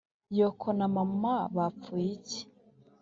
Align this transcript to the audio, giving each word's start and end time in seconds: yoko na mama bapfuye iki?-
yoko 0.37 0.67
na 0.77 0.85
mama 0.95 1.35
bapfuye 1.55 2.09
iki?- 2.17 2.41